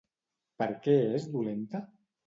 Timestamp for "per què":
0.63-0.97